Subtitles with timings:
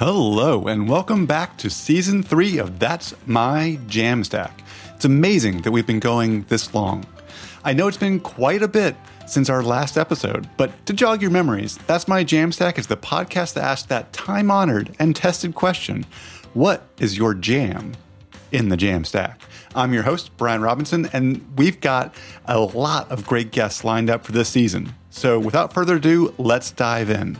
[0.00, 4.62] Hello, and welcome back to season three of That's My Jamstack.
[4.94, 7.04] It's amazing that we've been going this long.
[7.64, 8.96] I know it's been quite a bit
[9.26, 13.52] since our last episode, but to jog your memories, That's My Jamstack is the podcast
[13.52, 16.06] that asks that time honored and tested question
[16.54, 17.92] What is your jam
[18.52, 19.36] in the Jamstack?
[19.74, 22.14] I'm your host, Brian Robinson, and we've got
[22.46, 24.94] a lot of great guests lined up for this season.
[25.10, 27.36] So without further ado, let's dive in.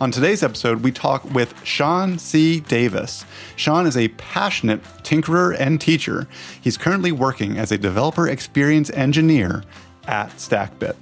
[0.00, 2.60] On today's episode, we talk with Sean C.
[2.60, 3.24] Davis.
[3.56, 6.28] Sean is a passionate tinkerer and teacher.
[6.60, 9.64] He's currently working as a developer experience engineer
[10.06, 10.94] at StackBit.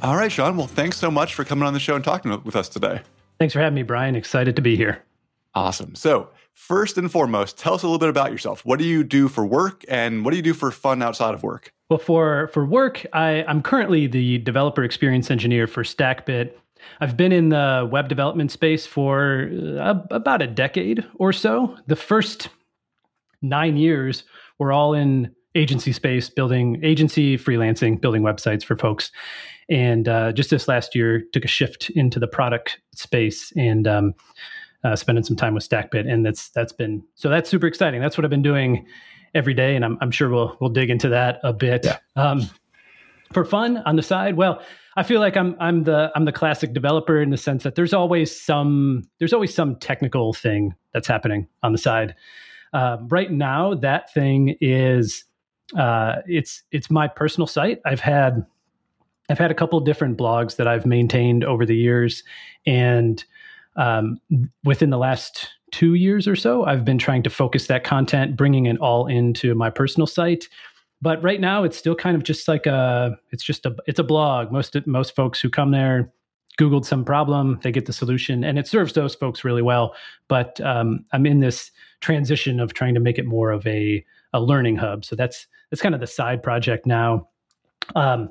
[0.00, 0.56] All right, Sean.
[0.56, 3.00] Well, thanks so much for coming on the show and talking with us today.
[3.40, 4.14] Thanks for having me, Brian.
[4.14, 5.02] Excited to be here.
[5.56, 5.96] Awesome.
[5.96, 8.64] So, first and foremost, tell us a little bit about yourself.
[8.64, 11.42] What do you do for work and what do you do for fun outside of
[11.42, 11.72] work?
[11.90, 16.52] Well, for for work, I, I'm currently the developer experience engineer for StackBit.
[17.00, 21.76] I've been in the web development space for uh, about a decade or so.
[21.86, 22.48] The first
[23.42, 24.24] nine years
[24.58, 29.12] were all in agency space, building agency, freelancing, building websites for folks.
[29.68, 34.14] And uh, just this last year, took a shift into the product space and um,
[34.84, 38.00] uh, spending some time with StackBit, and that's that's been so that's super exciting.
[38.00, 38.86] That's what I've been doing
[39.34, 41.84] every day, and I'm, I'm sure we'll we'll dig into that a bit.
[41.84, 41.98] Yeah.
[42.16, 42.48] Um,
[43.32, 44.62] for fun on the side, well,
[44.96, 47.92] I feel like I'm I'm the I'm the classic developer in the sense that there's
[47.92, 52.14] always some there's always some technical thing that's happening on the side.
[52.72, 55.24] Uh, right now, that thing is
[55.76, 57.80] uh, it's it's my personal site.
[57.84, 58.44] I've had
[59.30, 62.22] I've had a couple different blogs that I've maintained over the years,
[62.66, 63.24] and
[63.76, 64.18] um,
[64.64, 68.66] within the last two years or so, I've been trying to focus that content, bringing
[68.66, 70.48] it all into my personal site.
[71.02, 74.04] But right now, it's still kind of just like a, it's just a, it's a
[74.04, 74.52] blog.
[74.52, 76.12] Most most folks who come there
[76.58, 79.94] googled some problem, they get the solution, and it serves those folks really well.
[80.28, 81.70] But um, I'm in this
[82.00, 85.04] transition of trying to make it more of a a learning hub.
[85.04, 87.28] So that's that's kind of the side project now.
[87.96, 88.30] Um,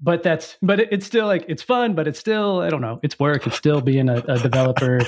[0.00, 3.00] but that's but it, it's still like it's fun but it's still i don't know
[3.02, 5.00] it's work it's still being a, a developer.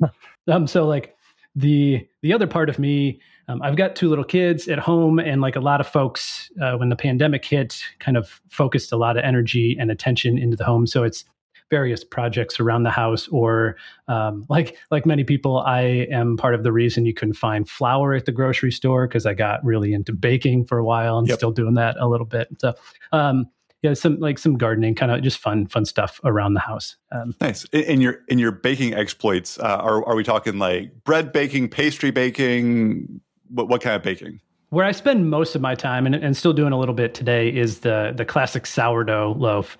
[0.46, 1.16] Um so like
[1.56, 3.18] the the other part of me
[3.48, 6.76] um, i've got two little kids at home and like a lot of folks uh,
[6.76, 10.64] when the pandemic hit kind of focused a lot of energy and attention into the
[10.64, 10.86] home.
[10.86, 11.24] So it's
[11.70, 13.76] various projects around the house or
[14.06, 15.80] um, like like many people i
[16.10, 19.34] am part of the reason you couldn't find flour at the grocery store because i
[19.34, 21.38] got really into baking for a while and yep.
[21.38, 22.48] still doing that a little bit.
[22.58, 22.74] So
[23.12, 23.46] um,
[23.84, 26.96] yeah, some like some gardening, kind of just fun, fun stuff around the house.
[27.12, 27.64] Um, nice.
[27.66, 32.10] In your in your baking exploits, uh, are are we talking like bread baking, pastry
[32.10, 33.20] baking?
[33.50, 34.40] What what kind of baking?
[34.70, 37.54] Where I spend most of my time, and, and still doing a little bit today,
[37.54, 39.76] is the the classic sourdough loaf.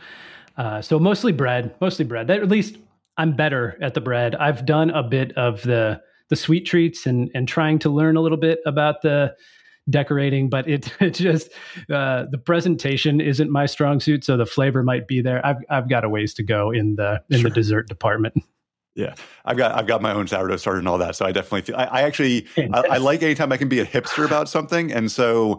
[0.58, 2.26] Uh, so mostly bread, mostly bread.
[2.26, 2.76] That, at least
[3.16, 4.34] I'm better at the bread.
[4.34, 8.20] I've done a bit of the the sweet treats and and trying to learn a
[8.20, 9.34] little bit about the
[9.90, 11.50] decorating, but it, it just
[11.90, 15.44] uh, the presentation isn't my strong suit, so the flavor might be there.
[15.44, 17.50] I've I've got a ways to go in the in sure.
[17.50, 18.34] the dessert department.
[18.96, 19.14] Yeah,
[19.44, 21.74] I've got I've got my own sourdough starter and all that, so I definitely feel
[21.74, 25.10] I, I actually I, I, like anytime I can be a hipster about something, and
[25.10, 25.58] so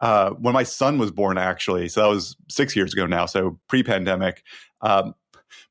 [0.00, 3.58] uh, when my son was born, actually, so that was six years ago now, so
[3.70, 4.42] pre-pandemic.
[4.82, 5.14] Um,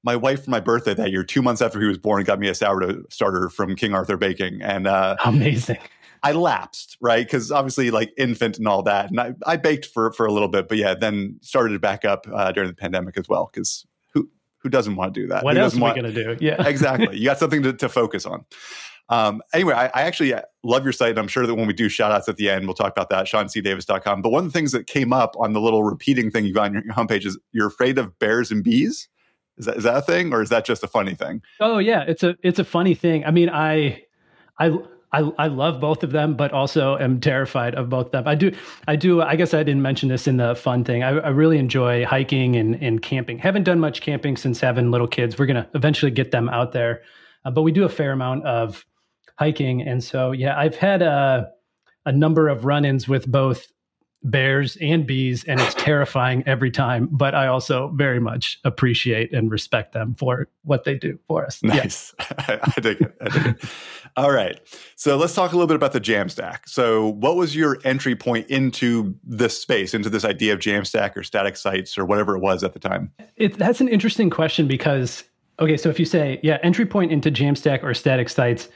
[0.04, 2.48] my wife for my birthday that year, two months after he was born, got me
[2.48, 5.78] a sourdough starter from King Arthur Baking, and uh, amazing.
[6.24, 7.26] I lapsed, right?
[7.26, 10.48] Because obviously, like infant and all that, and I, I baked for for a little
[10.48, 13.50] bit, but yeah, then started back up uh, during the pandemic as well.
[13.52, 14.30] Because who
[14.60, 15.44] who doesn't want to do that?
[15.44, 16.46] What who else are want, we going to do?
[16.46, 17.18] Yeah, exactly.
[17.18, 18.46] You got something to, to focus on.
[19.10, 20.34] Um, anyway, I, I, actually
[20.64, 21.10] love your site.
[21.10, 23.10] And I'm sure that when we do shout outs at the end, we'll talk about
[23.10, 24.22] that, seancdavis.com.
[24.22, 26.68] But one of the things that came up on the little repeating thing you got
[26.68, 29.10] on your, your homepage is you're afraid of bears and bees.
[29.58, 31.42] Is that, is that a thing or is that just a funny thing?
[31.60, 33.26] Oh yeah, it's a, it's a funny thing.
[33.26, 34.04] I mean, I,
[34.58, 34.76] I,
[35.14, 38.28] I, I love both of them, but also am terrified of both of them.
[38.28, 38.52] I do,
[38.88, 39.22] I do.
[39.22, 41.04] I guess I didn't mention this in the fun thing.
[41.04, 43.38] I, I really enjoy hiking and, and camping.
[43.38, 45.38] Haven't done much camping since having little kids.
[45.38, 47.04] We're gonna eventually get them out there,
[47.46, 48.86] uh, but we do a fair amount of
[49.38, 51.52] hiking, and so yeah, I've had a
[52.06, 53.68] a number of run-ins with both
[54.24, 59.52] bears and bees and it's terrifying every time but i also very much appreciate and
[59.52, 62.14] respect them for what they do for us nice
[62.48, 62.60] yeah.
[62.78, 63.70] I, dig it i dig it
[64.16, 64.60] all right
[64.96, 68.48] so let's talk a little bit about the jamstack so what was your entry point
[68.48, 72.64] into this space into this idea of jamstack or static sites or whatever it was
[72.64, 75.24] at the time it, that's an interesting question because
[75.60, 78.70] okay so if you say yeah entry point into jamstack or static sites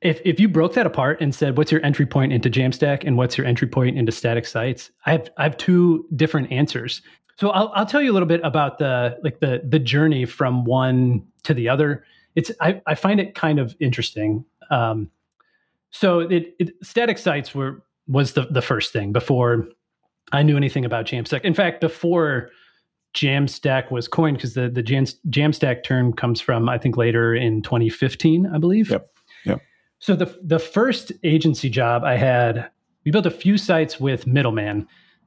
[0.00, 3.16] if if you broke that apart and said what's your entry point into Jamstack and
[3.16, 7.02] what's your entry point into static sites, I have I have two different answers.
[7.36, 10.64] So I'll I'll tell you a little bit about the like the the journey from
[10.64, 12.04] one to the other.
[12.36, 14.44] It's I, I find it kind of interesting.
[14.70, 15.10] Um,
[15.90, 19.68] so it, it static sites were was the the first thing before
[20.32, 21.42] I knew anything about Jamstack.
[21.42, 22.50] In fact, before
[23.14, 27.62] Jamstack was coined, because the the Jam, Jamstack term comes from I think later in
[27.62, 28.90] 2015, I believe.
[28.90, 29.10] Yep.
[29.44, 29.60] Yep.
[29.98, 32.68] So the the first agency job I had,
[33.04, 34.86] we built a few sites with Middleman.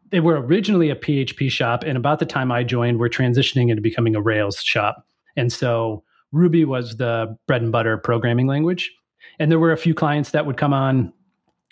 [0.10, 3.82] They were originally a PHP shop, and about the time I joined, we're transitioning into
[3.82, 5.08] becoming a Rails shop.
[5.38, 8.92] And so Ruby was the bread and butter programming language.
[9.42, 11.12] And there were a few clients that would come on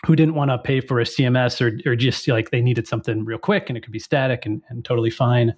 [0.04, 3.24] who didn't want to pay for a CMS or, or just like they needed something
[3.24, 5.54] real quick and it could be static and, and totally fine.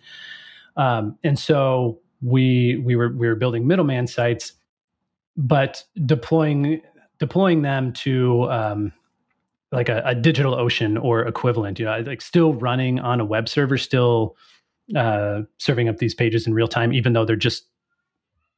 [0.76, 4.52] Um, and so we we were we were building middleman sites,
[5.38, 6.82] but deploying
[7.18, 8.92] deploying them to um,
[9.70, 13.48] like a, a, digital ocean or equivalent, you know, like still running on a web
[13.48, 14.36] server, still
[14.94, 17.64] uh, serving up these pages in real time, even though they're just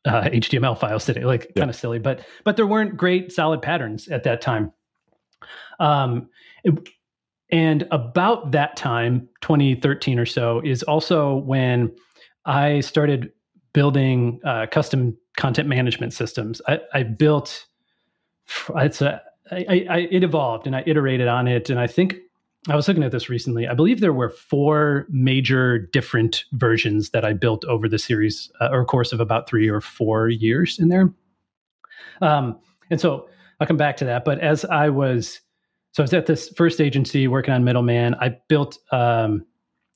[0.05, 1.63] uh, HTML files today, like yeah.
[1.63, 4.73] kind of silly, but but there weren't great solid patterns at that time.
[5.81, 6.29] Um,
[6.63, 6.89] it,
[7.51, 11.95] and about that time, 2013 or so, is also when
[12.45, 13.33] I started
[13.73, 16.61] building uh, custom content management systems.
[16.67, 17.67] I, I built
[18.77, 22.17] it's a I, I, it evolved and I iterated on it, and I think
[22.69, 23.69] I was looking at this recently.
[23.69, 28.69] I believe there were four major different versions that I built over the series uh,
[28.73, 31.13] or course of about three or four years in there.
[32.23, 32.59] Um,
[32.91, 33.29] and so
[33.61, 34.25] I'll come back to that.
[34.25, 35.41] But as I was
[35.95, 38.17] so I was at this first agency working on middleman.
[38.17, 39.47] I built um,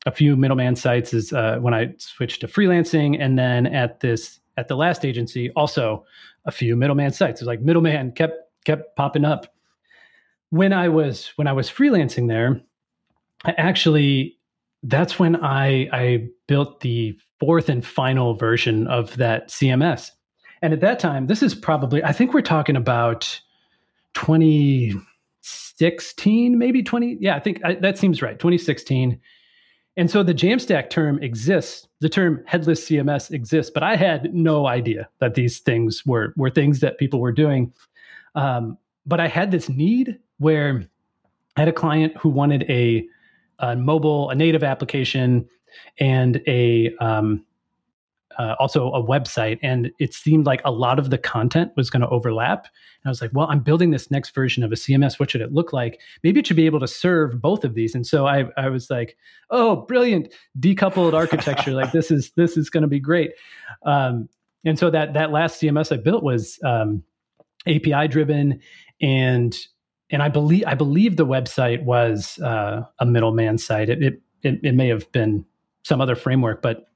[0.07, 4.69] a few middleman sites uh, when I switched to freelancing, and then at this at
[4.69, 6.05] the last agency, also
[6.45, 7.41] a few middleman sites.
[7.41, 9.53] It was like middleman kept kept popping up.
[10.51, 12.61] When I was when I was freelancing there,
[13.45, 14.39] I actually
[14.83, 20.13] that's when I I built the fourth and final version of that CMS.
[20.61, 23.41] And at that time, this is probably I think we're talking about
[24.15, 27.19] 2016, maybe 20.
[27.21, 28.39] Yeah, I think I, that seems right.
[28.39, 29.21] 2016.
[29.97, 31.89] And so the Jamstack term exists.
[32.01, 36.51] The term headless CMS exists, but I had no idea that these things were were
[36.51, 37.73] things that people were doing.
[38.37, 40.89] Um, but I had this need where
[41.57, 43.07] I had a client who wanted a,
[43.59, 45.49] a mobile, a native application,
[45.99, 47.45] and a um,
[48.39, 52.03] uh, also a website, and it seemed like a lot of the content was going
[52.03, 52.67] to overlap.
[53.03, 55.19] And I was like, well, I'm building this next version of a CMS.
[55.19, 56.01] What should it look like?
[56.23, 57.97] Maybe it should be able to serve both of these.
[57.97, 59.17] And so I, I was like,
[59.51, 61.73] oh, brilliant, decoupled architecture.
[61.73, 63.33] like this is this is going to be great.
[63.85, 64.29] Um,
[64.65, 67.03] and so that that last CMS I built was um,
[67.67, 68.61] API driven,
[69.01, 69.57] and
[70.11, 73.89] and I believe I believe the website was uh, a middleman site.
[73.89, 75.45] It, it it, it may have been
[75.85, 76.87] some other framework, but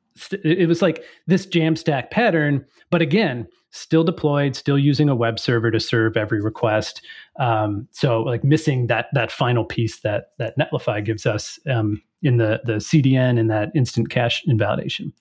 [0.45, 5.71] it was like this Jamstack pattern, but again, still deployed, still using a web server
[5.71, 7.01] to serve every request.
[7.41, 12.37] Um, so like missing that that final piece that that Netlify gives us um, in
[12.37, 15.13] the the CDN and that instant cache invalidation.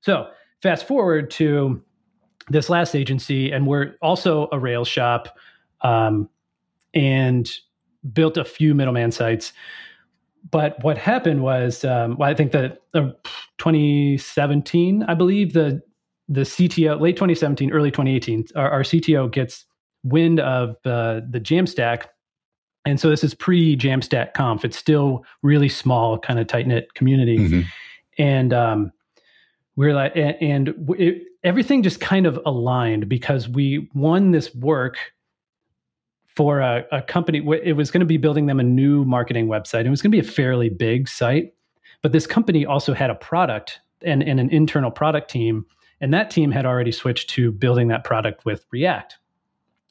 [0.00, 0.26] So
[0.62, 1.82] fast forward to
[2.48, 5.36] this last agency, and we're also a Rails shop,
[5.82, 6.28] um,
[6.94, 7.50] and
[8.12, 9.52] built a few middleman sites
[10.50, 13.10] but what happened was, um, well, I think that uh,
[13.58, 15.82] 2017, I believe the
[16.28, 19.66] the CTO, late 2017, early 2018, our, our CTO gets
[20.02, 22.04] wind of uh, the Jamstack,
[22.84, 24.64] and so this is pre Jamstack Conf.
[24.64, 27.60] It's still really small, kind of tight knit community, mm-hmm.
[28.18, 28.92] and um,
[29.76, 34.96] we're like, and, and it, everything just kind of aligned because we won this work
[36.36, 37.38] for a, a company.
[37.62, 39.84] It was going to be building them a new marketing website.
[39.84, 41.54] It was going to be a fairly big site,
[42.02, 45.66] but this company also had a product and, and an internal product team,
[46.00, 49.18] and that team had already switched to building that product with React.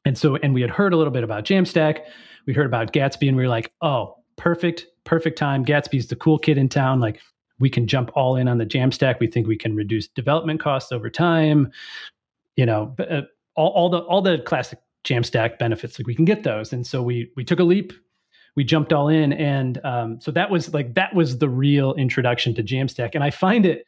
[0.03, 2.00] And so, and we had heard a little bit about Jamstack.
[2.48, 5.63] We heard about Gatsby, and we were like, "Oh, perfect, perfect time.
[5.63, 7.00] Gatsby's the cool kid in town.
[7.00, 7.21] Like,
[7.60, 9.19] we can jump all in on the Jamstack.
[9.19, 11.71] We think we can reduce development costs over time.
[12.55, 13.21] You know, uh,
[13.55, 16.00] all, all the all the classic Jamstack benefits.
[16.00, 17.93] Like we can get those, and so we we took a leap.
[18.55, 22.53] We jumped all in, and um, so that was like that was the real introduction
[22.55, 23.12] to Jamstack.
[23.15, 23.86] And I find it,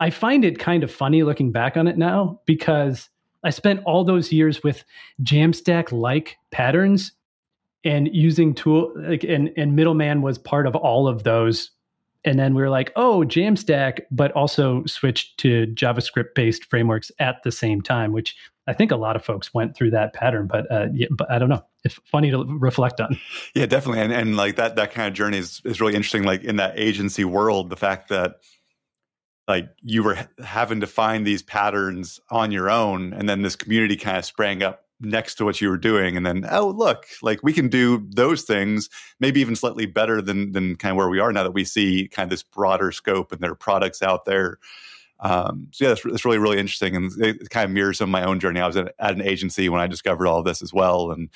[0.00, 3.08] I find it kind of funny looking back on it now because
[3.44, 4.84] I spent all those years with
[5.22, 7.12] Jamstack like patterns
[7.84, 11.70] and using tool like and and middleman was part of all of those
[12.24, 17.42] and then we were like oh jamstack but also switched to javascript based frameworks at
[17.42, 18.36] the same time which
[18.68, 21.38] I think a lot of folks went through that pattern, but uh, yeah, but I
[21.38, 21.64] don't know.
[21.84, 23.18] it's funny to reflect on.
[23.54, 24.02] Yeah, definitely.
[24.02, 26.22] And and like that that kind of journey is is really interesting.
[26.22, 28.40] Like in that agency world, the fact that
[29.48, 33.96] like you were having to find these patterns on your own, and then this community
[33.96, 37.40] kind of sprang up next to what you were doing and then oh look like
[37.42, 38.90] we can do those things
[39.20, 42.08] maybe even slightly better than than kind of where we are now that we see
[42.08, 44.58] kind of this broader scope and there are products out there.
[45.20, 48.12] Um, so yeah it's, it's really really interesting and it kind of mirrors some of
[48.12, 48.60] my own journey.
[48.60, 51.28] I was at, at an agency when i discovered all of this as well and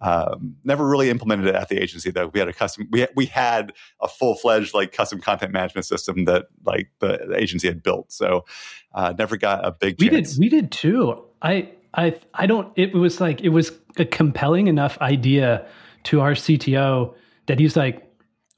[0.00, 2.28] um, never really implemented it at the agency though.
[2.28, 6.46] We had a custom we, we had a full-fledged like custom content management system that
[6.64, 8.12] like the agency had built.
[8.12, 8.44] So
[8.92, 10.32] uh, never got a big we chance.
[10.32, 11.24] did we did too.
[11.40, 12.72] I I I don't.
[12.76, 15.66] It was like it was a compelling enough idea
[16.04, 17.14] to our CTO
[17.46, 18.02] that he's like,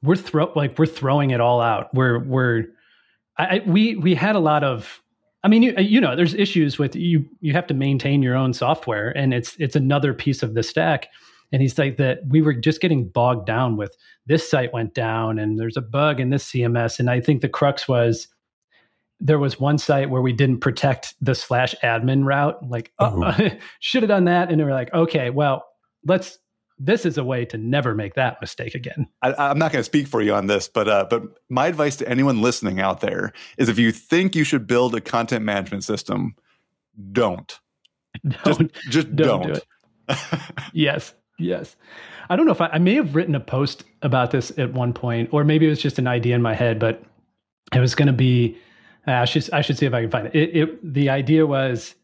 [0.02, 1.94] we're throw like we're throwing it all out.
[1.94, 2.64] We're we're
[3.38, 5.00] I, we we had a lot of.
[5.44, 7.24] I mean, you, you know, there's issues with you.
[7.40, 11.08] You have to maintain your own software, and it's it's another piece of the stack.
[11.50, 15.38] And he's like that we were just getting bogged down with this site went down,
[15.38, 16.98] and there's a bug in this CMS.
[16.98, 18.26] And I think the crux was
[19.20, 22.68] there was one site where we didn't protect the slash admin route.
[22.68, 24.50] Like, uh, should have done that.
[24.50, 25.66] And they were like, okay, well,
[26.06, 26.38] let's.
[26.80, 29.08] This is a way to never make that mistake again.
[29.20, 31.96] I, am not going to speak for you on this, but uh, but my advice
[31.96, 35.82] to anyone listening out there is: if you think you should build a content management
[35.82, 36.36] system,
[37.10, 37.58] don't.
[38.44, 39.42] Don't just, just don't.
[39.42, 39.64] don't.
[40.08, 40.16] Do
[40.72, 41.76] yes, yes.
[42.30, 44.92] I don't know if I, I may have written a post about this at one
[44.92, 47.02] point, or maybe it was just an idea in my head, but
[47.74, 48.56] it was going to be
[49.08, 50.34] Uh, I should I should see if I can find it.
[50.34, 50.94] It, it.
[50.94, 51.94] The idea was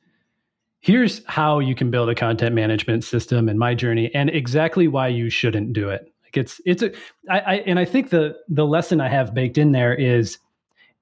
[0.80, 5.08] here's how you can build a content management system in my journey, and exactly why
[5.08, 6.10] you shouldn't do it.
[6.24, 6.92] Like it's it's a
[7.30, 10.38] I, I and I think the the lesson I have baked in there is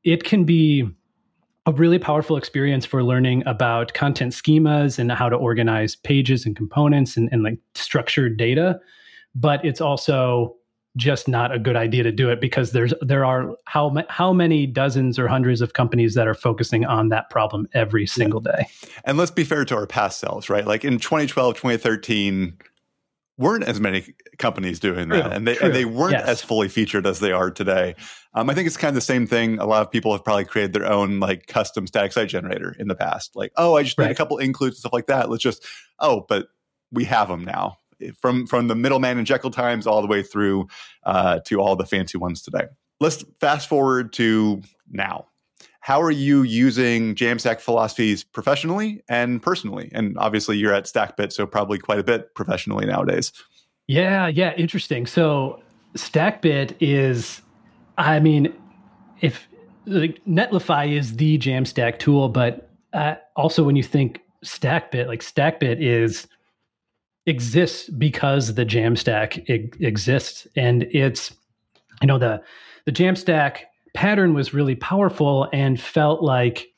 [0.02, 0.88] it can be
[1.66, 6.56] a really powerful experience for learning about content schemas and how to organize pages and
[6.56, 8.80] components and, and like structured data.
[9.36, 10.56] But it's also
[10.96, 14.66] just not a good idea to do it because there's there are how how many
[14.66, 18.66] dozens or hundreds of companies that are focusing on that problem every single day.
[19.04, 20.66] And let's be fair to our past selves, right?
[20.66, 22.58] Like in 2012, 2013
[23.38, 26.28] weren't as many companies doing that and they and they weren't yes.
[26.28, 27.94] as fully featured as they are today.
[28.34, 29.58] Um, I think it's kind of the same thing.
[29.58, 32.88] A lot of people have probably created their own like custom static site generator in
[32.88, 33.34] the past.
[33.34, 34.06] Like, oh, I just right.
[34.06, 35.30] need a couple includes and stuff like that.
[35.30, 35.66] Let's just
[35.98, 36.48] oh, but
[36.92, 37.78] we have them now
[38.20, 40.68] from from the middleman and Jekyll times all the way through
[41.04, 42.66] uh, to all the fancy ones today.
[43.00, 45.26] Let's fast forward to now.
[45.80, 49.90] How are you using Jamstack philosophies professionally and personally?
[49.92, 53.32] And obviously, you're at StackBit, so probably quite a bit professionally nowadays.
[53.88, 55.06] Yeah, yeah, interesting.
[55.06, 55.60] So
[55.94, 57.42] StackBit is,
[57.98, 58.54] I mean,
[59.20, 59.48] if
[59.86, 65.78] like, Netlify is the Jamstack tool, but uh, also when you think StackBit, like StackBit
[65.80, 66.28] is
[67.26, 69.48] exists because the Jamstack
[69.80, 71.32] exists, and it's
[72.00, 72.42] you know the
[72.84, 73.58] the Jamstack
[73.94, 76.68] pattern was really powerful and felt like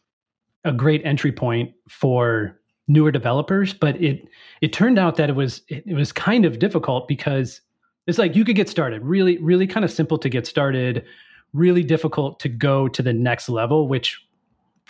[0.64, 2.58] a great entry point for
[2.88, 3.72] newer developers.
[3.72, 4.28] But it
[4.60, 7.60] it turned out that it was it, it, was kind of difficult because
[8.06, 11.04] it's like you could get started really really kind of simple to get started
[11.52, 14.20] really difficult to go to the next level which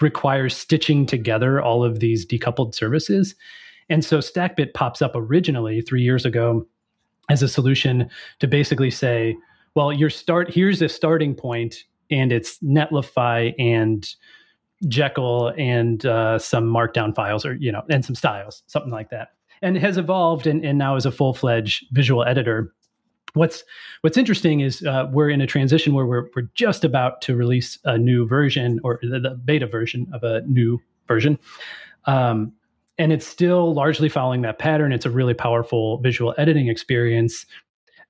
[0.00, 3.34] requires stitching together all of these decoupled services
[3.88, 6.66] and so StackBit pops up originally three years ago
[7.30, 8.08] as a solution
[8.40, 9.36] to basically say,
[9.74, 14.08] well, your start here's a starting point, and it's Netlify and
[14.88, 19.28] Jekyll and uh, some Markdown files, or you know, and some styles, something like that,
[19.62, 22.72] and has evolved and, and now is a full fledged visual editor.
[23.32, 23.64] What's
[24.02, 27.78] What's interesting is uh, we're in a transition where we're we're just about to release
[27.84, 31.38] a new version or the, the beta version of a new version.
[32.04, 32.52] Um,
[32.98, 34.92] and it's still largely following that pattern.
[34.92, 37.46] It's a really powerful visual editing experience.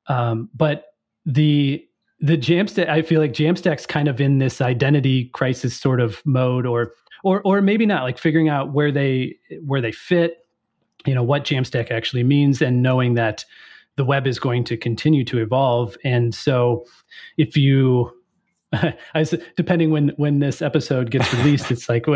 [0.06, 0.94] Um, but
[1.26, 1.86] the
[2.20, 6.66] the Jamstack, I feel like Jamstack's kind of in this identity crisis sort of mode,
[6.66, 10.46] or or or maybe not, like figuring out where they where they fit,
[11.06, 13.44] you know, what Jamstack actually means, and knowing that
[13.96, 15.96] the web is going to continue to evolve.
[16.04, 16.84] And so,
[17.36, 18.12] if you
[19.14, 19.26] I,
[19.56, 22.06] depending when when this episode gets released, it's like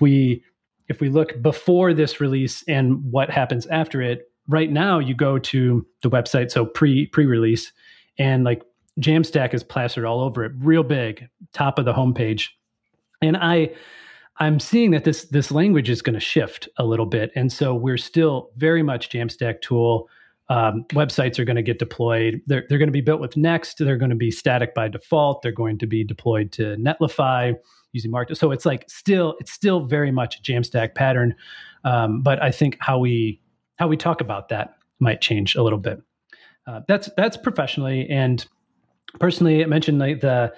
[0.00, 0.44] we
[0.88, 5.38] if we look before this release and what happens after it, right now you go
[5.38, 7.72] to the website, so pre pre release,
[8.18, 8.62] and like
[9.00, 12.48] Jamstack is plastered all over it, real big, top of the homepage.
[13.20, 13.70] And I
[14.38, 17.74] I'm seeing that this this language is going to shift a little bit, and so
[17.74, 20.08] we're still very much Jamstack tool.
[20.48, 22.42] Um, websites are going to get deployed.
[22.46, 23.78] They're, they're going to be built with Next.
[23.78, 25.40] They're going to be static by default.
[25.40, 27.54] They're going to be deployed to Netlify
[27.92, 28.36] using Markdown.
[28.36, 31.34] So it's like still it's still very much a Jamstack pattern.
[31.84, 33.40] Um, but I think how we
[33.76, 36.00] how we talk about that might change a little bit.
[36.66, 38.46] Uh, that's that's professionally and
[39.18, 39.62] personally.
[39.62, 40.52] I mentioned like the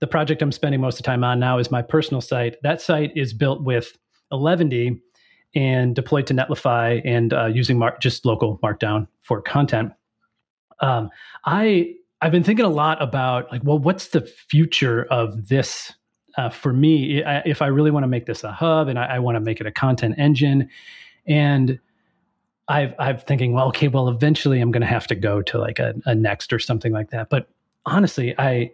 [0.00, 2.56] the project I'm spending most of the time on now is my personal site.
[2.62, 3.96] That site is built with
[4.32, 5.00] Eleventy
[5.54, 9.92] and deployed to Netlify and uh, using mar- just local Markdown for content.
[10.80, 11.10] Um,
[11.44, 15.92] I I've been thinking a lot about like, well, what's the future of this
[16.36, 17.22] uh, for me?
[17.44, 19.60] If I really want to make this a hub and I, I want to make
[19.60, 20.68] it a content engine,
[21.26, 21.78] and
[22.68, 25.78] I've I'm thinking, well, okay, well, eventually I'm going to have to go to like
[25.78, 27.28] a, a Next or something like that.
[27.30, 27.48] But
[27.86, 28.70] honestly, I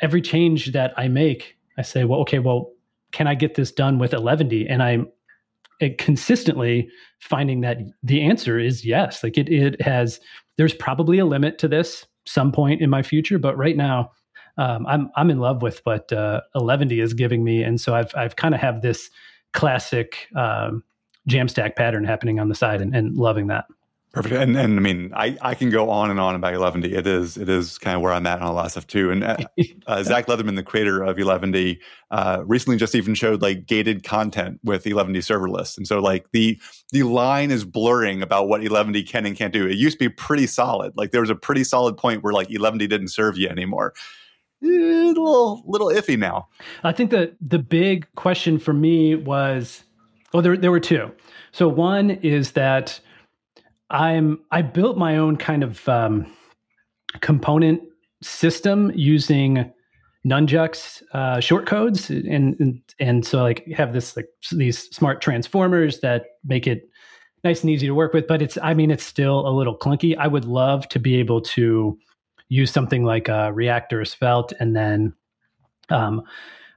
[0.00, 2.72] every change that I make, I say, well, okay, well,
[3.12, 4.68] can I get this done with Eleventy?
[4.68, 5.08] And I'm
[5.98, 6.88] consistently
[7.20, 9.22] finding that the answer is yes.
[9.22, 10.20] Like it, it has.
[10.58, 14.10] There's probably a limit to this some point in my future, but right now,
[14.58, 18.14] um, I'm I'm in love with what uh, Eleventy is giving me, and so I've
[18.14, 19.10] I've kind of have this
[19.52, 20.82] classic um,
[21.28, 23.66] Jamstack pattern happening on the side, and, and loving that.
[24.16, 24.34] Perfect.
[24.34, 26.94] And, and I mean, I, I can go on and on about Eleventy.
[26.94, 29.10] It is it is kind of where I'm at on a lot of stuff too.
[29.10, 29.36] And uh,
[29.86, 34.58] uh, Zach Leatherman, the creator of Eleventy, uh, recently just even showed like gated content
[34.64, 35.76] with Eleventy serverless.
[35.76, 36.58] And so like the
[36.92, 39.66] the line is blurring about what Eleventy can and can't do.
[39.66, 40.94] It used to be pretty solid.
[40.96, 43.92] Like there was a pretty solid point where like Eleventy didn't serve you anymore.
[44.62, 46.48] A little little iffy now.
[46.82, 49.84] I think that the big question for me was,
[50.32, 51.12] well, there there were two.
[51.52, 52.98] So one is that
[53.90, 56.26] I'm I built my own kind of um,
[57.20, 57.82] component
[58.22, 59.70] system using
[60.26, 66.24] Nunjucks uh, shortcodes, and, and and so like have this like these smart transformers that
[66.44, 66.88] make it
[67.44, 68.26] nice and easy to work with.
[68.26, 70.16] But it's I mean it's still a little clunky.
[70.16, 71.96] I would love to be able to
[72.48, 75.14] use something like a React or Svelte, and then
[75.90, 76.22] um,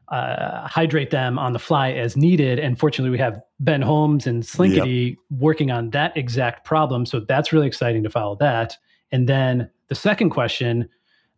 [0.08, 2.60] uh, hydrate them on the fly as needed.
[2.60, 5.18] And fortunately, we have Ben Holmes and Slinkity yep.
[5.30, 7.06] working on that exact problem.
[7.06, 8.78] So that's really exciting to follow that.
[9.12, 10.90] And then the second question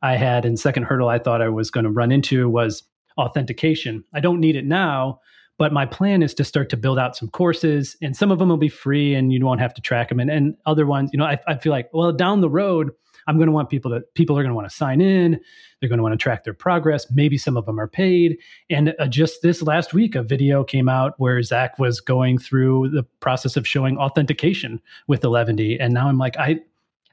[0.02, 2.84] I had and second hurdle I thought I was going to run into was
[3.18, 4.04] authentication.
[4.14, 5.20] I don't need it now,
[5.58, 8.50] but my plan is to start to build out some courses, and some of them
[8.50, 10.20] will be free, and you won't have to track them.
[10.20, 12.92] And, and other ones, you know, I, I feel like, well, down the road,
[13.28, 15.40] I'm going to want people to people are going to want to sign in.
[15.80, 17.10] They're going to want to track their progress.
[17.12, 18.38] Maybe some of them are paid.
[18.70, 22.90] And uh, just this last week, a video came out where Zach was going through
[22.90, 26.60] the process of showing authentication with Eleventy, and now I'm like, I,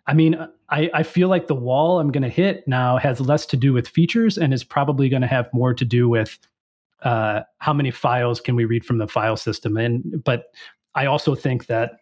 [0.07, 0.37] I mean,
[0.71, 3.73] I, I feel like the wall I'm going to hit now has less to do
[3.73, 6.39] with features and is probably going to have more to do with
[7.03, 9.77] uh, how many files can we read from the file system.
[9.77, 10.47] And but
[10.95, 12.01] I also think that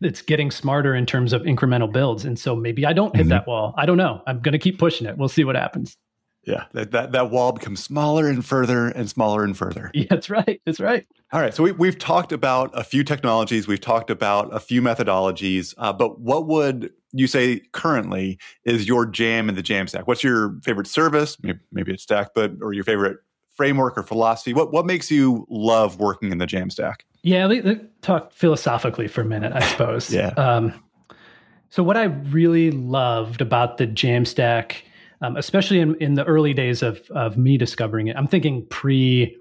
[0.00, 2.24] it's getting smarter in terms of incremental builds.
[2.24, 3.30] And so maybe I don't hit mm-hmm.
[3.30, 3.74] that wall.
[3.76, 4.22] I don't know.
[4.26, 5.16] I'm going to keep pushing it.
[5.16, 5.96] We'll see what happens.
[6.44, 9.90] Yeah, that, that, that wall becomes smaller and further and smaller and further.
[9.94, 10.60] Yeah, that's right.
[10.66, 11.06] That's right.
[11.32, 11.54] All right.
[11.54, 15.92] So we, we've talked about a few technologies, we've talked about a few methodologies, uh,
[15.92, 20.06] but what would you say currently is your jam in the Jamstack?
[20.06, 21.36] What's your favorite service?
[21.42, 23.18] Maybe, maybe it's Stack, but or your favorite
[23.54, 24.52] framework or philosophy?
[24.52, 27.00] What what makes you love working in the Jamstack?
[27.22, 30.12] Yeah, let, us talk philosophically for a minute, I suppose.
[30.14, 30.28] yeah.
[30.30, 30.74] Um,
[31.70, 34.76] so what I really loved about the Jamstack,
[35.20, 39.36] um, especially in, in the early days of of me discovering it, I'm thinking pre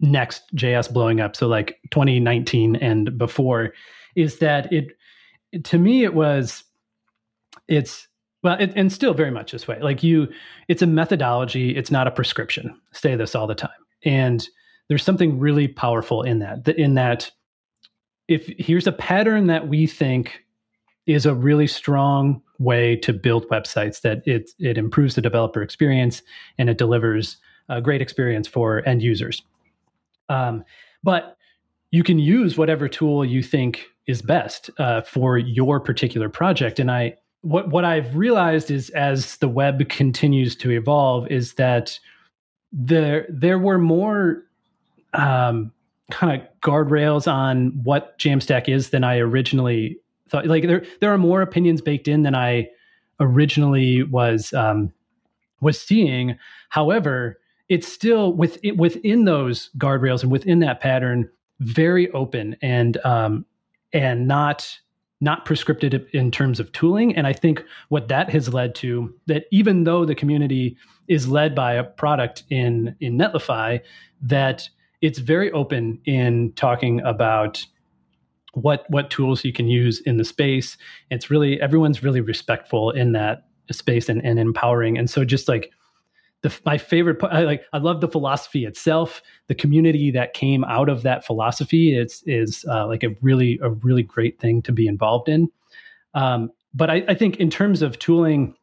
[0.00, 3.72] next JS blowing up, so like 2019 and before,
[4.16, 4.92] is that it
[5.64, 6.64] to me it was
[7.68, 8.08] it's
[8.42, 9.80] well, and still very much this way.
[9.80, 10.28] Like you,
[10.68, 11.76] it's a methodology.
[11.76, 12.78] It's not a prescription.
[12.92, 13.70] Say this all the time.
[14.04, 14.46] And
[14.88, 16.68] there's something really powerful in that.
[16.68, 17.30] In that,
[18.26, 20.44] if here's a pattern that we think
[21.06, 26.22] is a really strong way to build websites, that it it improves the developer experience
[26.58, 27.36] and it delivers
[27.68, 29.42] a great experience for end users.
[30.28, 30.64] Um,
[31.04, 31.36] but
[31.92, 36.80] you can use whatever tool you think is best uh, for your particular project.
[36.80, 41.98] And I what what I've realized is as the web continues to evolve is that
[42.72, 44.44] there there were more
[45.12, 45.72] um,
[46.10, 50.46] kind of guardrails on what Jamstack is than I originally thought.
[50.46, 52.68] Like there there are more opinions baked in than I
[53.20, 54.92] originally was um,
[55.60, 56.38] was seeing.
[56.70, 61.28] However, it's still with it, within those guardrails and within that pattern
[61.60, 63.44] very open and um,
[63.92, 64.78] and not
[65.22, 67.14] not prescriptive in terms of tooling.
[67.14, 71.54] And I think what that has led to that even though the community is led
[71.54, 73.80] by a product in in Netlify,
[74.20, 74.68] that
[75.00, 77.64] it's very open in talking about
[78.54, 80.76] what what tools you can use in the space.
[81.10, 84.98] It's really everyone's really respectful in that space and, and empowering.
[84.98, 85.70] And so just like
[86.42, 89.22] the, my favorite I like I love the philosophy itself.
[89.46, 93.70] The community that came out of that philosophy is is uh, like a really a
[93.70, 95.48] really great thing to be involved in.
[96.14, 98.54] Um, but I, I think in terms of tooling,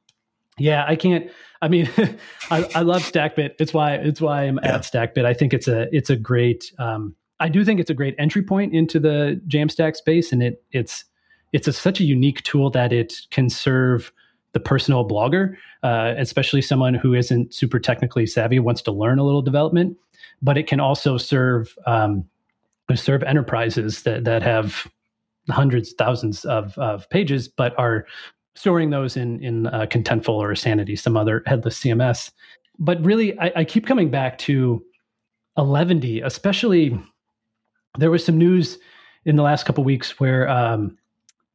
[0.58, 1.32] yeah, I can't.
[1.62, 1.89] I mean,
[2.52, 3.56] I, I love StackBit.
[3.60, 4.76] It's why it's why I'm yeah.
[4.76, 5.26] at StackBit.
[5.26, 6.72] I think it's a it's a great.
[6.80, 10.63] Um, I do think it's a great entry point into the Jamstack space, and it
[10.72, 11.06] it's
[11.54, 14.12] it's a, such a unique tool that it can serve
[14.53, 19.23] the personal blogger, uh, especially someone who isn't super technically savvy, wants to learn a
[19.23, 19.97] little development.
[20.41, 22.25] But it can also serve um,
[22.95, 24.88] serve enterprises that that have
[25.49, 28.05] hundreds, thousands of, of pages, but are
[28.55, 32.31] storing those in in uh, Contentful or Sanity, some other headless CMS.
[32.77, 34.83] But really, I, I keep coming back to
[35.57, 36.99] Eleventy, especially.
[37.97, 38.77] There was some news
[39.25, 40.97] in the last couple weeks where um,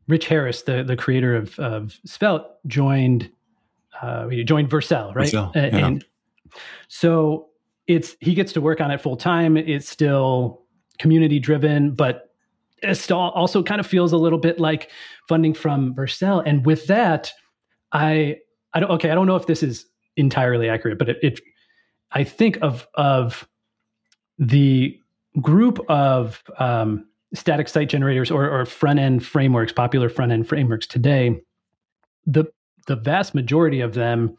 [0.09, 3.31] Rich Harris, the the creator of, of Svelte, joined
[4.01, 5.29] uh, joined Vercel, right?
[5.29, 5.87] Vercel, yeah.
[5.87, 6.05] And
[6.89, 7.49] so
[7.87, 9.57] it's he gets to work on it full time.
[9.57, 10.63] It's still
[10.99, 12.31] community driven, but
[12.83, 14.91] it still also kind of feels a little bit like
[15.29, 16.43] funding from Vercel.
[16.45, 17.33] And with that,
[17.93, 18.39] I
[18.73, 19.87] I don't okay, I don't know if this is
[20.17, 21.41] entirely accurate, but it, it
[22.13, 23.49] I think of of
[24.39, 24.99] the
[25.41, 30.87] group of um, static site generators or, or front end frameworks, popular front end frameworks
[30.87, 31.41] today,
[32.27, 32.45] the
[32.87, 34.37] the vast majority of them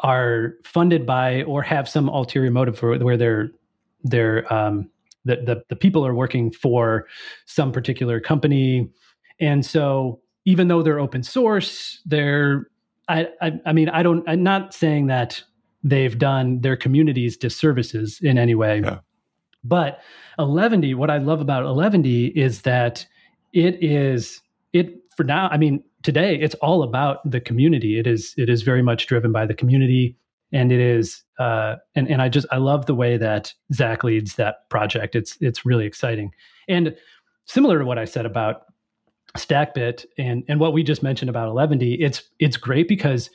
[0.00, 3.50] are funded by or have some ulterior motive for where they're
[4.02, 4.90] they're um,
[5.24, 7.06] the, the the people are working for
[7.46, 8.88] some particular company,
[9.40, 12.68] and so even though they're open source, they're
[13.08, 15.42] I, I, I mean I don't I'm not saying that
[15.82, 18.98] they've done their communities disservices in any way, yeah.
[19.64, 20.00] But
[20.38, 23.06] Eleventy, what I love about Eleventy is that
[23.52, 24.40] it is
[24.72, 25.48] it for now.
[25.50, 27.98] I mean, today it's all about the community.
[27.98, 30.16] It is it is very much driven by the community,
[30.52, 34.34] and it is uh, and and I just I love the way that Zach leads
[34.36, 35.16] that project.
[35.16, 36.30] It's it's really exciting,
[36.68, 36.94] and
[37.46, 38.62] similar to what I said about
[39.36, 43.30] StackBit and and what we just mentioned about Eleventy, it's it's great because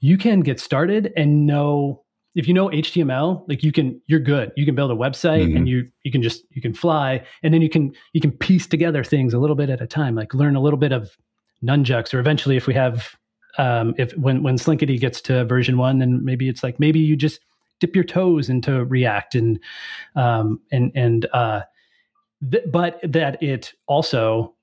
[0.00, 2.02] you can get started and know
[2.34, 4.52] if you know HTML, like you can, you're good.
[4.56, 5.56] You can build a website mm-hmm.
[5.56, 8.66] and you you can just you can fly, and then you can you can piece
[8.66, 10.14] together things a little bit at a time.
[10.14, 11.16] Like learn a little bit of
[11.62, 13.16] Nunjucks, or eventually, if we have,
[13.58, 17.16] um, if when when Slinkity gets to version one, then maybe it's like maybe you
[17.16, 17.40] just
[17.80, 19.60] dip your toes into React and
[20.14, 21.62] um and and uh,
[22.50, 24.54] th- but that it also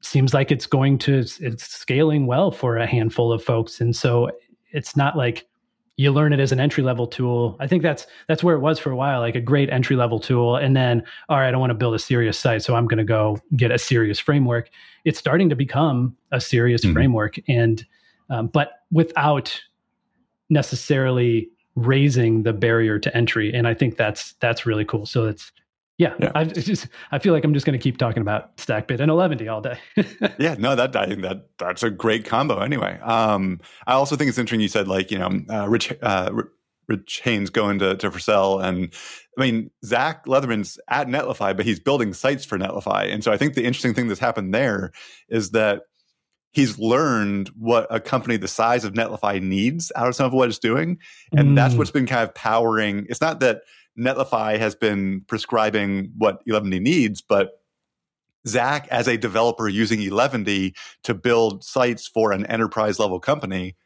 [0.00, 4.30] seems like it's going to it's scaling well for a handful of folks, and so
[4.72, 5.46] it's not like
[5.96, 7.56] you learn it as an entry level tool.
[7.60, 10.18] I think that's that's where it was for a while, like a great entry level
[10.18, 10.56] tool.
[10.56, 12.98] And then, all right, I don't want to build a serious site, so I'm going
[12.98, 14.70] to go get a serious framework.
[15.04, 16.94] It's starting to become a serious mm-hmm.
[16.94, 17.84] framework, and
[18.30, 19.60] um, but without
[20.50, 23.52] necessarily raising the barrier to entry.
[23.52, 25.06] And I think that's that's really cool.
[25.06, 25.52] So it's
[25.98, 26.32] yeah, yeah.
[26.34, 29.46] I just I feel like I'm just going to keep talking about StackBit and Eleventy
[29.46, 29.78] all day.
[30.38, 32.58] yeah, no, that I think that that's a great combo.
[32.58, 34.60] Anyway, um, I also think it's interesting.
[34.60, 36.32] You said like you know uh, Rich uh,
[36.88, 38.92] Rich Harris going to to Vercel, and
[39.38, 43.36] I mean Zach Leatherman's at Netlify, but he's building sites for Netlify, and so I
[43.36, 44.90] think the interesting thing that's happened there
[45.28, 45.82] is that
[46.50, 50.48] he's learned what a company the size of Netlify needs out of some of what
[50.48, 50.98] it's doing,
[51.36, 51.54] and mm.
[51.54, 53.06] that's what's been kind of powering.
[53.08, 53.62] It's not that
[53.98, 57.60] Netlify has been prescribing what Eleventy needs, but
[58.46, 63.76] Zach, as a developer using Eleventy to build sites for an enterprise level company,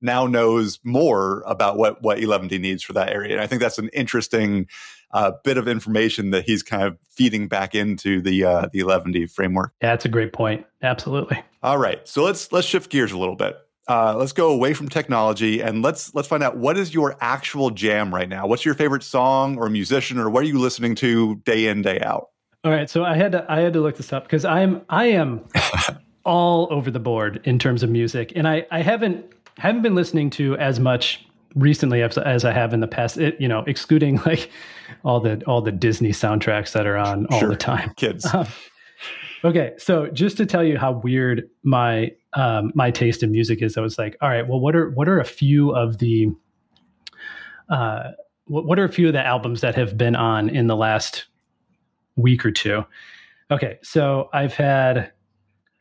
[0.00, 3.32] now knows more about what what Eleventy needs for that area.
[3.32, 4.66] And I think that's an interesting
[5.12, 9.26] uh, bit of information that he's kind of feeding back into the uh, the Eleventy
[9.26, 9.72] framework.
[9.82, 10.66] Yeah, that's a great point.
[10.82, 11.42] Absolutely.
[11.62, 13.56] All right, so let's let's shift gears a little bit
[13.90, 17.70] uh, let's go away from technology and let's let's find out what is your actual
[17.70, 18.46] jam right now.
[18.46, 21.98] What's your favorite song or musician or what are you listening to day in day
[21.98, 22.28] out?
[22.62, 25.06] All right, so I had to I had to look this up because I'm I
[25.06, 25.44] am
[26.24, 29.26] all over the board in terms of music, and I I haven't
[29.58, 31.26] haven't been listening to as much
[31.56, 33.18] recently as, as I have in the past.
[33.18, 34.50] It, you know, excluding like
[35.04, 37.48] all the all the Disney soundtracks that are on all sure.
[37.48, 37.92] the time.
[37.96, 38.24] Kids.
[38.32, 38.46] Um,
[39.44, 43.76] okay, so just to tell you how weird my um, my taste in music is,
[43.76, 46.28] I was like, all right, well, what are what are a few of the
[47.68, 48.10] uh,
[48.46, 51.26] what, what are a few of the albums that have been on in the last
[52.16, 52.84] week or two?
[53.50, 55.12] Okay, so I've had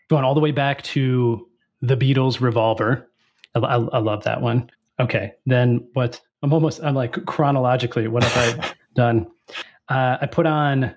[0.10, 1.48] going all the way back to
[1.82, 3.10] the Beatles' Revolver.
[3.56, 4.70] I, I, I love that one.
[5.00, 6.20] Okay, then what?
[6.42, 6.82] I'm almost.
[6.84, 8.08] I'm like chronologically.
[8.08, 9.28] What have I done?
[9.88, 10.96] Uh, I put on.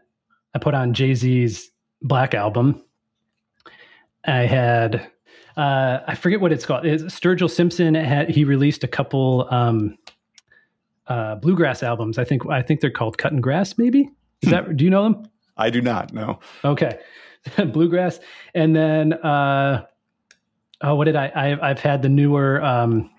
[0.55, 1.71] I put on Jay Z's
[2.03, 2.83] Black album.
[4.25, 5.11] I had
[5.57, 6.85] uh, I forget what it's called.
[6.85, 9.99] It's Sturgill Simpson had he released a couple um,
[11.07, 12.19] uh, bluegrass albums.
[12.19, 13.77] I think I think they're called Cutting Grass.
[13.77, 14.11] Maybe
[14.43, 14.77] is that?
[14.77, 15.29] Do you know them?
[15.57, 16.13] I do not.
[16.13, 16.41] No.
[16.65, 16.99] Okay,
[17.67, 18.19] bluegrass,
[18.55, 19.85] and then uh,
[20.81, 21.31] oh, what did I?
[21.35, 23.11] I've, I've had the newer um,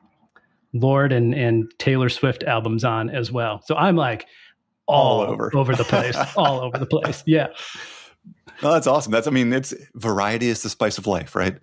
[0.74, 3.62] Lorde and and Taylor Swift albums on as well.
[3.66, 4.28] So I'm like
[4.88, 7.24] all, all over over the place, all over the place.
[7.26, 7.48] Yeah.
[8.62, 9.12] Oh, that's awesome.
[9.12, 11.58] That's I mean, it's variety is the spice of life, right?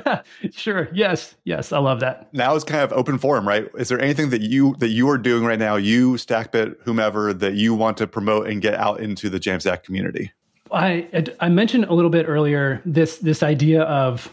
[0.52, 0.88] sure.
[0.92, 1.34] Yes.
[1.44, 1.72] Yes.
[1.72, 2.32] I love that.
[2.32, 3.68] Now it's kind of open forum, right?
[3.76, 7.54] Is there anything that you that you are doing right now, you Stackbit, whomever, that
[7.54, 10.32] you want to promote and get out into the Jamstack community?
[10.72, 11.06] I
[11.40, 14.32] I mentioned a little bit earlier this this idea of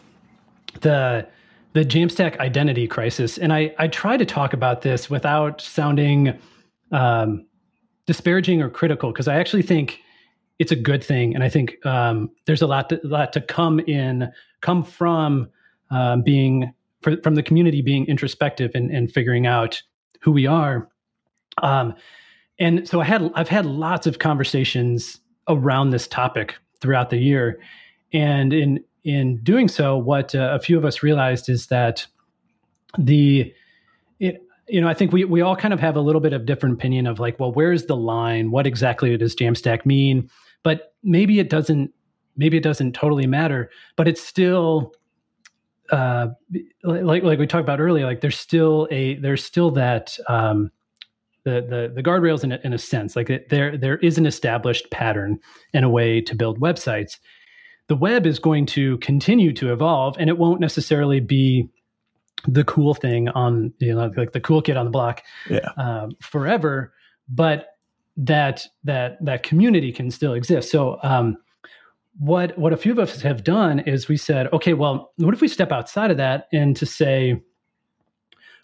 [0.82, 1.28] the
[1.74, 6.38] the Jamstack identity crisis, and I I try to talk about this without sounding
[6.92, 7.46] um,
[8.06, 10.02] disparaging or critical because I actually think
[10.60, 13.42] it's a good thing, and I think um, there's a lot to, a lot to
[13.42, 15.50] come in come from
[15.90, 19.82] um, being for, from the community being introspective and, and figuring out
[20.22, 20.90] who we are.
[21.64, 21.96] Um,
[22.60, 27.60] and so I had I've had lots of conversations around this topic throughout the year,
[28.12, 32.06] and in in doing so, what uh, a few of us realized is that
[32.98, 33.54] the
[34.20, 36.46] it, you know, I think we we all kind of have a little bit of
[36.46, 38.52] different opinion of like, well, where's the line?
[38.52, 40.30] What exactly does Jamstack mean?
[40.64, 41.92] But maybe it doesn't
[42.38, 44.94] maybe it doesn't totally matter, but it's still
[45.92, 46.28] uh,
[46.84, 48.06] like like we talked about earlier.
[48.06, 50.72] Like there's still a there's still that um,
[51.44, 53.16] the the the guardrails in a, in a sense.
[53.16, 55.40] Like there there is an established pattern
[55.74, 57.18] and a way to build websites.
[57.88, 61.68] The web is going to continue to evolve, and it won't necessarily be
[62.48, 65.70] the cool thing on you know like the cool kid on the block yeah.
[65.78, 66.94] um, forever
[67.28, 67.78] but
[68.20, 70.70] that that that community can still exist.
[70.70, 71.38] So um,
[72.20, 75.42] what what a few of us have done is we said, okay, well, what if
[75.42, 77.42] we step outside of that and to say,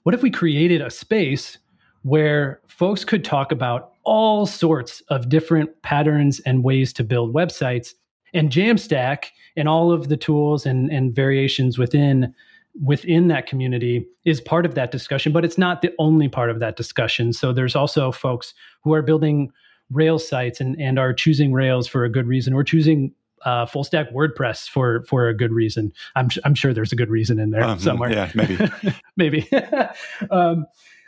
[0.04, 1.58] what if we created a space
[2.04, 7.94] where folks could talk about all sorts of different patterns and ways to build websites
[8.34, 12.36] and Jamstack and all of the tools and, and variations within
[12.84, 16.60] within that community is part of that discussion, but it's not the only part of
[16.60, 17.34] that discussion.
[17.34, 19.52] So there's also folks who are building
[19.92, 23.84] Rails sites and, and are choosing Rails for a good reason or choosing uh, full
[23.84, 25.94] stack WordPress for for a good reason.
[26.16, 28.12] I'm I'm sure there's a good reason in there um, somewhere.
[28.12, 28.58] Yeah, maybe,
[29.16, 29.50] maybe.
[30.32, 30.66] um,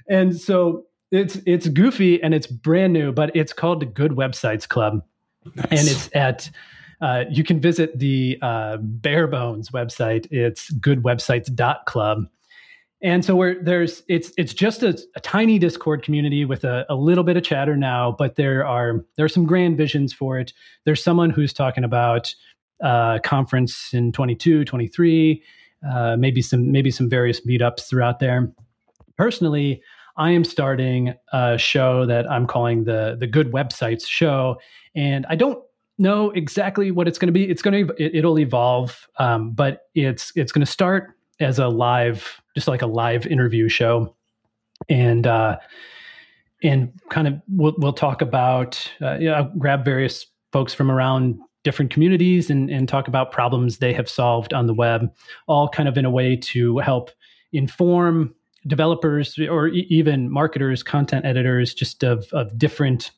[0.08, 4.68] and so it's it's goofy and it's brand new, but it's called the Good Websites
[4.68, 5.02] Club,
[5.56, 5.66] nice.
[5.72, 6.50] and it's at.
[7.02, 10.28] Uh, you can visit the uh, bare bones website.
[10.32, 12.28] It's goodwebsites.club.
[13.02, 16.96] And so where there's it's it's just a, a, tiny Discord community with a, a
[16.96, 20.52] little bit of chatter now, but there are there are some grand visions for it.
[20.84, 22.34] There's someone who's talking about
[22.84, 25.44] uh, conference in 22, 23,
[25.88, 28.52] uh, maybe some maybe some various meetups throughout there.
[29.16, 29.80] Personally,
[30.18, 34.60] I am starting a show that I'm calling the the Good Websites Show,
[34.96, 35.64] and I don't
[35.98, 37.50] know exactly what it's going to be.
[37.50, 41.68] It's going to it, will evolve, um, but it's it's going to start as a
[41.68, 44.16] live, just like a live interview show,
[44.90, 45.58] and uh,
[46.64, 52.50] and kind of we'll we'll talk about uh, grab various folks from around different communities
[52.50, 55.14] and and talk about problems they have solved on the web,
[55.48, 57.12] all kind of in a way to help
[57.54, 58.34] inform
[58.68, 63.12] developers or e- even marketers, content editors, just of of different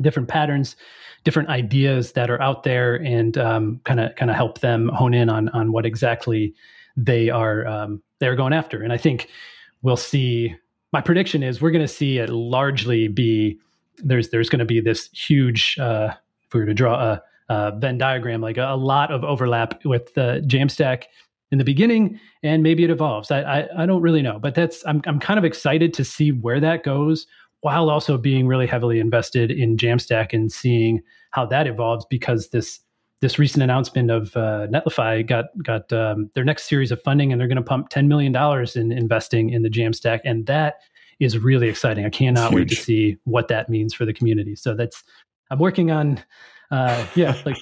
[0.00, 0.76] different patterns
[1.24, 5.28] different ideas that are out there and kind of kind of help them hone in
[5.28, 6.54] on on what exactly
[6.96, 8.82] they are um, they're going after.
[8.82, 9.28] And I think
[9.82, 10.54] we'll see.
[10.92, 13.58] My prediction is we're going to see it largely be
[13.98, 15.76] there's there's going to be this huge.
[15.78, 16.10] Uh,
[16.46, 19.84] if we were to draw a, a Venn diagram, like a, a, lot of overlap
[19.84, 21.04] with the Jamstack
[21.50, 23.30] in the beginning, and maybe it evolves.
[23.30, 26.30] I, I I don't really know, but that's I'm I'm kind of excited to see
[26.30, 27.26] where that goes,
[27.64, 32.78] while also being really heavily invested in Jamstack and seeing how that evolves because this
[33.22, 37.40] this recent announcement of uh, Netlify got got um, their next series of funding, and
[37.40, 40.80] they're going to pump ten million dollars in investing in the Jamstack, and that
[41.20, 42.04] is really exciting.
[42.04, 44.56] I cannot wait to see what that means for the community.
[44.56, 45.02] So that's
[45.50, 46.22] I'm working on,
[46.70, 47.56] uh, yeah, like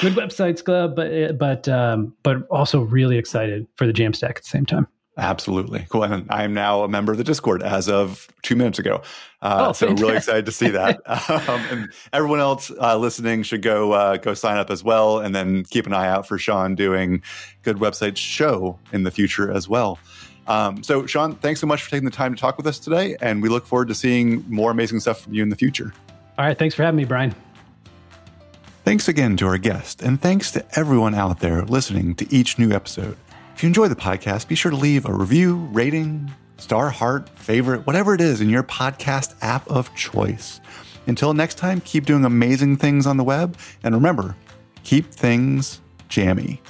[0.00, 4.48] good websites club, but but um, but also really excited for the Jamstack at the
[4.48, 4.88] same time.
[5.16, 5.86] Absolutely.
[5.88, 6.04] Cool.
[6.04, 9.02] And I am now a member of the Discord as of two minutes ago.
[9.42, 10.06] Uh, oh, so fantastic.
[10.06, 11.00] really excited to see that.
[11.48, 15.18] um, and everyone else uh, listening should go uh, go sign up as well.
[15.18, 17.22] And then keep an eye out for Sean doing
[17.62, 19.98] Good Websites Show in the future as well.
[20.46, 23.16] Um, so, Sean, thanks so much for taking the time to talk with us today.
[23.20, 25.92] And we look forward to seeing more amazing stuff from you in the future.
[26.38, 26.58] All right.
[26.58, 27.34] Thanks for having me, Brian.
[28.84, 30.02] Thanks again to our guest.
[30.02, 33.16] And thanks to everyone out there listening to each new episode.
[33.60, 37.86] If you enjoy the podcast, be sure to leave a review, rating, star, heart, favorite,
[37.86, 40.62] whatever it is in your podcast app of choice.
[41.06, 43.58] Until next time, keep doing amazing things on the web.
[43.82, 44.34] And remember,
[44.82, 46.62] keep things jammy.